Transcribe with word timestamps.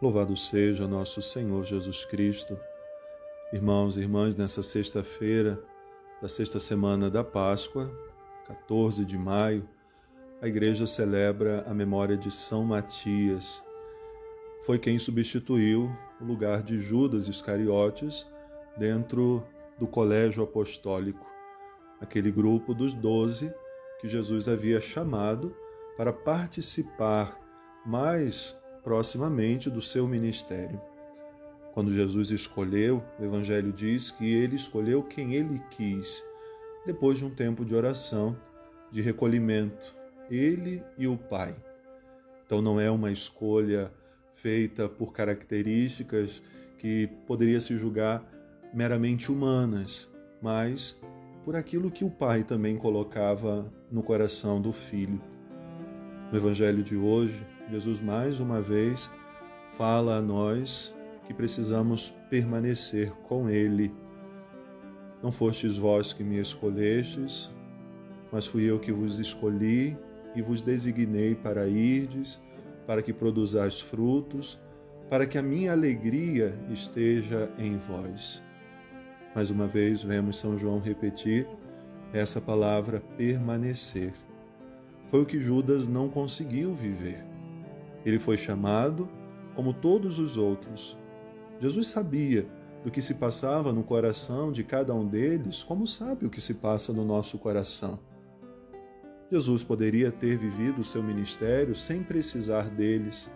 Louvado 0.00 0.36
seja 0.36 0.86
nosso 0.86 1.20
Senhor 1.20 1.64
Jesus 1.64 2.04
Cristo. 2.04 2.56
Irmãos 3.52 3.96
e 3.96 4.00
irmãs, 4.00 4.36
nessa 4.36 4.62
sexta-feira 4.62 5.60
da 6.22 6.28
sexta 6.28 6.60
semana 6.60 7.10
da 7.10 7.24
Páscoa, 7.24 7.90
14 8.46 9.04
de 9.04 9.18
maio, 9.18 9.68
a 10.40 10.46
igreja 10.46 10.86
celebra 10.86 11.64
a 11.66 11.74
memória 11.74 12.16
de 12.16 12.30
São 12.30 12.64
Matias. 12.64 13.60
Foi 14.64 14.78
quem 14.78 15.00
substituiu 15.00 15.90
o 16.20 16.24
lugar 16.24 16.62
de 16.62 16.78
Judas 16.78 17.26
Iscariotes 17.26 18.24
dentro 18.76 19.44
do 19.80 19.88
colégio 19.88 20.44
apostólico, 20.44 21.28
aquele 22.00 22.30
grupo 22.30 22.72
dos 22.72 22.94
doze 22.94 23.52
que 24.00 24.06
Jesus 24.06 24.46
havia 24.46 24.80
chamado 24.80 25.52
para 25.96 26.12
participar 26.12 27.36
mais 27.84 28.56
proximamente 28.88 29.68
do 29.68 29.82
seu 29.82 30.08
ministério. 30.08 30.80
Quando 31.74 31.92
Jesus 31.92 32.30
escolheu, 32.30 33.04
o 33.20 33.22
Evangelho 33.22 33.70
diz 33.70 34.10
que 34.10 34.24
ele 34.24 34.56
escolheu 34.56 35.02
quem 35.02 35.34
ele 35.34 35.60
quis, 35.72 36.24
depois 36.86 37.18
de 37.18 37.26
um 37.26 37.28
tempo 37.28 37.66
de 37.66 37.74
oração, 37.74 38.34
de 38.90 39.02
recolhimento, 39.02 39.94
ele 40.30 40.82
e 40.96 41.06
o 41.06 41.18
Pai. 41.18 41.54
Então 42.46 42.62
não 42.62 42.80
é 42.80 42.90
uma 42.90 43.12
escolha 43.12 43.92
feita 44.32 44.88
por 44.88 45.12
características 45.12 46.42
que 46.78 47.10
poderia 47.26 47.60
se 47.60 47.76
julgar 47.76 48.24
meramente 48.72 49.30
humanas, 49.30 50.10
mas 50.40 50.98
por 51.44 51.56
aquilo 51.56 51.90
que 51.90 52.06
o 52.06 52.10
Pai 52.10 52.42
também 52.42 52.78
colocava 52.78 53.70
no 53.92 54.02
coração 54.02 54.62
do 54.62 54.72
Filho. 54.72 55.20
No 56.32 56.38
Evangelho 56.38 56.82
de 56.82 56.96
hoje, 56.96 57.46
Jesus 57.70 58.00
mais 58.00 58.40
uma 58.40 58.62
vez 58.62 59.10
fala 59.76 60.16
a 60.16 60.22
nós 60.22 60.94
que 61.26 61.34
precisamos 61.34 62.10
permanecer 62.30 63.12
com 63.28 63.50
Ele. 63.50 63.92
Não 65.22 65.30
fostes 65.30 65.76
vós 65.76 66.12
que 66.12 66.24
me 66.24 66.40
escolhestes, 66.40 67.50
mas 68.32 68.46
fui 68.46 68.64
eu 68.64 68.78
que 68.78 68.90
vos 68.90 69.18
escolhi 69.18 69.96
e 70.34 70.40
vos 70.40 70.62
designei 70.62 71.34
para 71.34 71.66
irdes, 71.66 72.40
para 72.86 73.02
que 73.02 73.12
produzais 73.12 73.80
frutos, 73.80 74.58
para 75.10 75.26
que 75.26 75.36
a 75.36 75.42
minha 75.42 75.72
alegria 75.72 76.58
esteja 76.70 77.50
em 77.58 77.76
vós. 77.76 78.42
Mais 79.34 79.50
uma 79.50 79.66
vez 79.66 80.02
vemos 80.02 80.38
São 80.38 80.56
João 80.56 80.80
repetir 80.80 81.46
essa 82.14 82.40
palavra 82.40 83.02
permanecer. 83.18 84.14
Foi 85.06 85.22
o 85.22 85.26
que 85.26 85.38
Judas 85.38 85.86
não 85.86 86.08
conseguiu 86.08 86.72
viver. 86.72 87.27
Ele 88.08 88.18
foi 88.18 88.38
chamado 88.38 89.06
como 89.54 89.74
todos 89.74 90.18
os 90.18 90.38
outros. 90.38 90.98
Jesus 91.60 91.88
sabia 91.88 92.48
do 92.82 92.90
que 92.90 93.02
se 93.02 93.16
passava 93.16 93.70
no 93.70 93.82
coração 93.82 94.50
de 94.50 94.64
cada 94.64 94.94
um 94.94 95.06
deles, 95.06 95.62
como 95.62 95.86
sabe 95.86 96.24
o 96.24 96.30
que 96.30 96.40
se 96.40 96.54
passa 96.54 96.90
no 96.90 97.04
nosso 97.04 97.36
coração. 97.38 97.98
Jesus 99.30 99.62
poderia 99.62 100.10
ter 100.10 100.38
vivido 100.38 100.80
o 100.80 100.84
seu 100.84 101.02
ministério 101.02 101.74
sem 101.74 102.02
precisar 102.02 102.70
deles, 102.70 103.30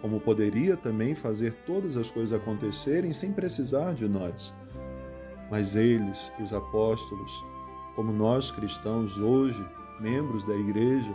como 0.00 0.18
poderia 0.18 0.78
também 0.78 1.14
fazer 1.14 1.52
todas 1.66 1.98
as 1.98 2.10
coisas 2.10 2.32
acontecerem 2.32 3.12
sem 3.12 3.34
precisar 3.34 3.92
de 3.92 4.08
nós. 4.08 4.54
Mas 5.50 5.76
eles, 5.76 6.32
os 6.40 6.54
apóstolos, 6.54 7.44
como 7.94 8.12
nós 8.12 8.50
cristãos 8.50 9.18
hoje, 9.18 9.62
membros 10.00 10.42
da 10.42 10.56
igreja, 10.56 11.14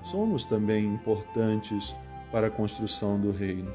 somos 0.00 0.44
também 0.44 0.86
importantes 0.86 1.92
para 2.30 2.48
a 2.48 2.50
construção 2.50 3.18
do 3.18 3.30
reino. 3.30 3.72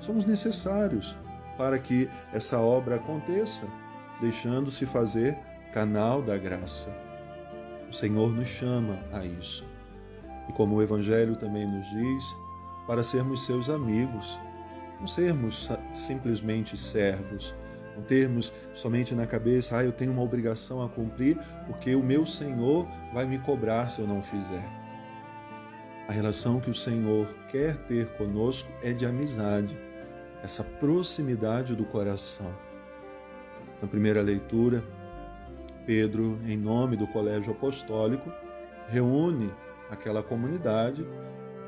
Somos 0.00 0.24
necessários 0.24 1.16
para 1.56 1.78
que 1.78 2.08
essa 2.32 2.58
obra 2.58 2.96
aconteça, 2.96 3.64
deixando-se 4.20 4.84
fazer 4.86 5.36
canal 5.72 6.22
da 6.22 6.36
graça. 6.36 6.90
O 7.88 7.92
Senhor 7.92 8.32
nos 8.32 8.48
chama 8.48 8.98
a 9.12 9.24
isso. 9.24 9.66
E 10.48 10.52
como 10.52 10.76
o 10.76 10.82
Evangelho 10.82 11.36
também 11.36 11.66
nos 11.66 11.88
diz, 11.88 12.36
para 12.86 13.02
sermos 13.02 13.44
seus 13.44 13.68
amigos, 13.68 14.40
não 15.00 15.06
sermos 15.06 15.70
simplesmente 15.92 16.76
servos, 16.76 17.54
não 17.96 18.02
termos 18.02 18.52
somente 18.74 19.14
na 19.14 19.26
cabeça, 19.26 19.76
ah, 19.76 19.84
eu 19.84 19.92
tenho 19.92 20.12
uma 20.12 20.22
obrigação 20.22 20.82
a 20.82 20.88
cumprir 20.88 21.38
porque 21.66 21.94
o 21.94 22.02
meu 22.02 22.26
Senhor 22.26 22.86
vai 23.12 23.26
me 23.26 23.38
cobrar 23.38 23.88
se 23.88 24.00
eu 24.00 24.06
não 24.06 24.22
fizer. 24.22 24.85
A 26.08 26.12
relação 26.12 26.60
que 26.60 26.70
o 26.70 26.74
Senhor 26.74 27.26
quer 27.50 27.76
ter 27.78 28.06
conosco 28.16 28.70
é 28.80 28.92
de 28.92 29.04
amizade, 29.04 29.76
essa 30.40 30.62
proximidade 30.62 31.74
do 31.74 31.84
coração. 31.84 32.54
Na 33.82 33.88
primeira 33.88 34.22
leitura, 34.22 34.84
Pedro, 35.84 36.38
em 36.46 36.56
nome 36.56 36.96
do 36.96 37.08
Colégio 37.08 37.52
Apostólico, 37.52 38.32
reúne 38.86 39.52
aquela 39.90 40.22
comunidade 40.22 41.04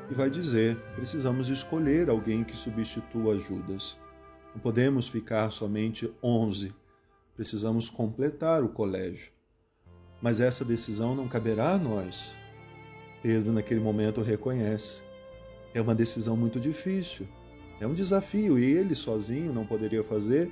e 0.09 0.13
vai 0.13 0.29
dizer: 0.29 0.77
precisamos 0.95 1.49
escolher 1.49 2.09
alguém 2.09 2.43
que 2.45 2.55
substitua 2.55 3.37
Judas. 3.37 3.99
Não 4.55 4.61
podemos 4.61 5.09
ficar 5.09 5.51
somente 5.51 6.11
onze, 6.23 6.73
precisamos 7.35 7.89
completar 7.89 8.63
o 8.63 8.69
colégio. 8.69 9.31
Mas 10.21 10.39
essa 10.39 10.63
decisão 10.63 11.13
não 11.13 11.27
caberá 11.27 11.73
a 11.73 11.77
nós, 11.77 12.37
Pedro, 13.21 13.51
naquele 13.51 13.79
momento, 13.79 14.21
reconhece. 14.21 15.03
É 15.73 15.81
uma 15.81 15.93
decisão 15.93 16.35
muito 16.35 16.59
difícil, 16.59 17.27
é 17.79 17.87
um 17.87 17.93
desafio 17.93 18.57
e 18.57 18.63
ele 18.63 18.95
sozinho 18.95 19.53
não 19.53 19.65
poderia 19.65 20.03
fazer, 20.03 20.51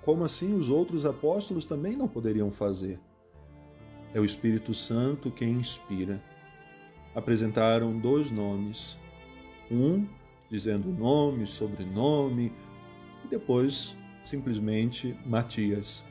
como 0.00 0.24
assim 0.24 0.54
os 0.54 0.68
outros 0.68 1.04
apóstolos 1.04 1.66
também 1.66 1.96
não 1.96 2.08
poderiam 2.08 2.50
fazer. 2.50 2.98
É 4.14 4.20
o 4.20 4.24
Espírito 4.24 4.74
Santo 4.74 5.30
quem 5.30 5.52
inspira. 5.52 6.22
Apresentaram 7.14 7.98
dois 7.98 8.30
nomes. 8.30 8.98
Um 9.70 10.06
dizendo 10.50 10.90
nome, 10.90 11.46
sobrenome, 11.46 12.52
e 13.24 13.28
depois 13.28 13.96
simplesmente 14.22 15.16
Matias. 15.24 16.04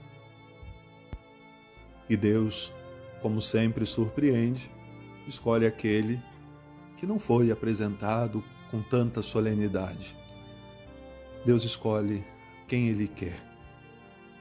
E 2.10 2.18
Deus, 2.18 2.74
como 3.22 3.40
sempre, 3.40 3.86
surpreende 3.86 4.72
escolhe 5.32 5.66
aquele 5.66 6.22
que 6.98 7.08
não 7.08 7.18
foi 7.18 7.52
apresentado 7.52 8.44
com 8.70 8.82
tanta 8.82 9.22
solenidade. 9.22 10.16
Deus 11.46 11.64
escolhe 11.64 12.24
quem 12.68 12.90
Ele 12.90 13.08
quer, 13.08 13.42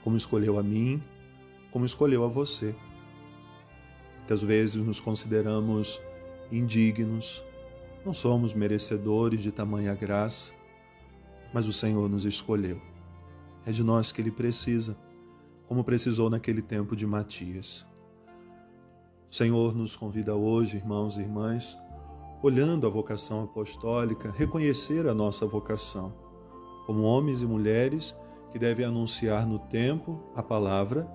como 0.05 0.17
escolheu 0.17 0.59
a 0.59 0.63
mim, 0.63 1.03
como 1.71 1.87
escolheu 1.87 2.25
a 2.25 2.29
você. 2.29 2.75
Muitas 4.19 4.43
vezes 4.43 4.77
nos 4.77 5.01
consideramos 5.01 6.01
indignos, 6.53 7.43
não 8.05 8.13
somos 8.13 8.53
merecedores 8.53 9.43
de 9.43 9.51
tamanha 9.51 9.95
graça, 9.95 10.53
mas 11.55 11.67
o 11.67 11.73
Senhor 11.73 12.09
nos 12.09 12.25
escolheu. 12.25 12.81
É 13.65 13.73
de 13.73 13.83
nós 13.83 14.13
que 14.13 14.21
Ele 14.21 14.31
precisa, 14.31 14.97
como 15.67 15.85
precisou 15.85 16.29
naquele 16.29 16.63
tempo 16.63 16.97
de 16.97 17.07
Matias. 17.07 17.87
O 19.31 19.37
Senhor 19.37 19.77
nos 19.77 19.95
convida 19.95 20.35
hoje, 20.35 20.77
irmãos 20.77 21.17
e 21.17 21.21
irmãs, 21.21 21.79
olhando 22.43 22.85
a 22.85 22.91
vocação 22.91 23.45
apostólica, 23.45 24.29
reconhecer 24.33 25.07
a 25.07 25.15
nossa 25.15 25.47
vocação 25.47 26.13
como 26.85 27.03
homens 27.03 27.41
e 27.41 27.47
mulheres 27.47 28.17
que 28.51 28.59
devem 28.59 28.85
anunciar 28.85 29.47
no 29.47 29.61
tempo 29.61 30.21
a 30.35 30.43
palavra, 30.43 31.09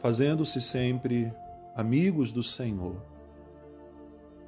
fazendo-se 0.00 0.60
sempre 0.60 1.34
amigos 1.74 2.30
do 2.30 2.40
Senhor. 2.40 2.94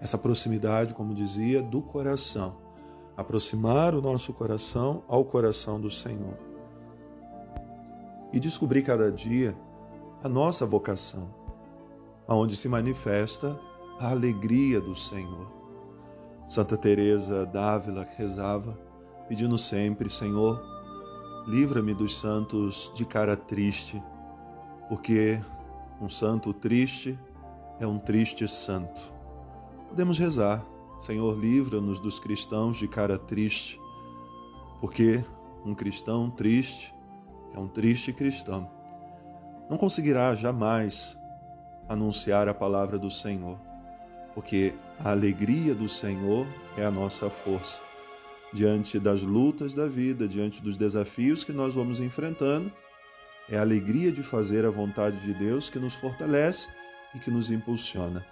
Essa 0.00 0.16
proximidade, 0.16 0.94
como 0.94 1.12
dizia, 1.12 1.60
do 1.60 1.82
coração, 1.82 2.56
aproximar 3.16 3.96
o 3.96 4.00
nosso 4.00 4.32
coração 4.32 5.02
ao 5.08 5.24
coração 5.24 5.80
do 5.80 5.90
Senhor. 5.90 6.38
E 8.32 8.38
descobrir 8.38 8.82
cada 8.82 9.10
dia 9.10 9.56
a 10.22 10.28
nossa 10.28 10.64
vocação 10.64 11.45
aonde 12.26 12.56
se 12.56 12.68
manifesta 12.68 13.58
a 13.98 14.10
alegria 14.10 14.80
do 14.80 14.94
Senhor. 14.94 15.46
Santa 16.48 16.76
Teresa 16.76 17.44
d'Ávila 17.46 18.06
rezava, 18.16 18.78
pedindo 19.28 19.58
sempre, 19.58 20.08
Senhor, 20.08 20.62
livra-me 21.46 21.94
dos 21.94 22.18
santos 22.18 22.92
de 22.94 23.04
cara 23.04 23.36
triste, 23.36 24.02
porque 24.88 25.40
um 26.00 26.08
santo 26.08 26.52
triste 26.52 27.18
é 27.80 27.86
um 27.86 27.98
triste 27.98 28.46
santo. 28.46 29.12
Podemos 29.88 30.18
rezar, 30.18 30.64
Senhor, 31.00 31.36
livra-nos 31.36 31.98
dos 31.98 32.18
cristãos 32.18 32.76
de 32.76 32.86
cara 32.86 33.18
triste, 33.18 33.80
porque 34.80 35.24
um 35.64 35.74
cristão 35.74 36.30
triste 36.30 36.94
é 37.54 37.58
um 37.58 37.68
triste 37.68 38.12
cristão. 38.12 38.70
Não 39.68 39.76
conseguirá 39.76 40.34
jamais 40.34 41.18
anunciar 41.88 42.48
a 42.48 42.54
palavra 42.54 42.98
do 42.98 43.10
Senhor, 43.10 43.58
porque 44.34 44.74
a 45.04 45.10
alegria 45.10 45.74
do 45.74 45.88
Senhor 45.88 46.46
é 46.76 46.84
a 46.84 46.90
nossa 46.90 47.30
força. 47.30 47.82
diante 48.52 48.98
das 48.98 49.22
lutas 49.22 49.74
da 49.74 49.86
vida, 49.86 50.26
diante 50.26 50.62
dos 50.62 50.76
desafios 50.76 51.44
que 51.44 51.52
nós 51.52 51.74
vamos 51.74 52.00
enfrentando. 52.00 52.72
É 53.48 53.58
a 53.58 53.60
alegria 53.60 54.10
de 54.10 54.22
fazer 54.22 54.64
a 54.64 54.70
vontade 54.70 55.18
de 55.20 55.34
Deus 55.34 55.68
que 55.68 55.78
nos 55.78 55.94
fortalece 55.94 56.68
e 57.14 57.18
que 57.18 57.30
nos 57.30 57.50
impulsiona. 57.50 58.24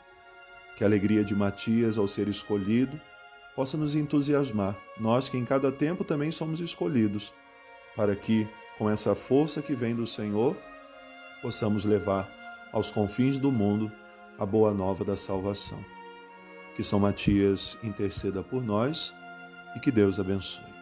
Que 0.76 0.84
a 0.84 0.86
alegria 0.86 1.22
de 1.22 1.34
Matias 1.34 1.98
ao 1.98 2.08
ser 2.08 2.26
escolhido 2.26 3.00
possa 3.54 3.76
nos 3.76 3.94
entusiasmar, 3.94 4.76
nós 4.98 5.28
que 5.28 5.36
em 5.36 5.44
cada 5.44 5.70
tempo 5.70 6.02
também 6.02 6.32
somos 6.32 6.60
escolhidos, 6.60 7.32
para 7.94 8.16
que, 8.16 8.48
com 8.76 8.90
essa 8.90 9.14
força 9.14 9.62
que 9.62 9.74
vem 9.74 9.94
do 9.94 10.06
Senhor, 10.06 10.56
possamos 11.40 11.84
levar 11.84 12.28
aos 12.74 12.90
confins 12.90 13.38
do 13.38 13.52
mundo 13.52 13.90
a 14.36 14.44
boa 14.44 14.74
nova 14.74 15.04
da 15.04 15.16
salvação. 15.16 15.78
Que 16.74 16.82
São 16.82 16.98
Matias 16.98 17.78
interceda 17.84 18.42
por 18.42 18.64
nós 18.64 19.14
e 19.76 19.80
que 19.80 19.92
Deus 19.92 20.18
abençoe. 20.18 20.73